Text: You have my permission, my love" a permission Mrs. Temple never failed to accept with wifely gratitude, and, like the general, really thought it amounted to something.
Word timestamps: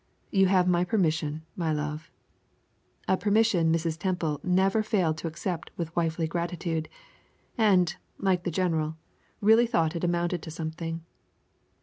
You 0.31 0.47
have 0.47 0.67
my 0.67 0.83
permission, 0.83 1.43
my 1.55 1.71
love" 1.71 2.09
a 3.07 3.15
permission 3.15 3.71
Mrs. 3.71 3.99
Temple 3.99 4.39
never 4.41 4.81
failed 4.81 5.15
to 5.19 5.27
accept 5.27 5.69
with 5.77 5.95
wifely 5.95 6.25
gratitude, 6.25 6.89
and, 7.55 7.95
like 8.17 8.43
the 8.43 8.49
general, 8.49 8.97
really 9.41 9.67
thought 9.67 9.95
it 9.95 10.03
amounted 10.03 10.41
to 10.41 10.49
something. 10.49 11.05